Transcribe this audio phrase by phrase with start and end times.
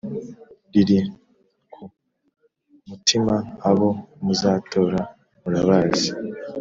[0.71, 0.99] riri
[1.73, 1.81] ku
[2.89, 3.35] mutima
[3.69, 3.89] abo
[4.23, 5.01] muzatora
[5.41, 6.09] murabazi.